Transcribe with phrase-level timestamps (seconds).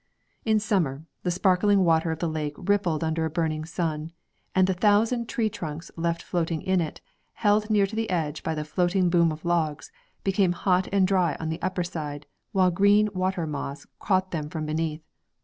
[0.45, 4.11] In summer, the sparkling water of the lake rippled under a burning sun,
[4.55, 7.01] and the thousand tree trunks left floating in it,
[7.33, 9.91] held near to the edge by the floating boom of logs,
[10.23, 14.49] became hot and dry on the upper side, while the green water moss caught them
[14.49, 15.03] from beneath.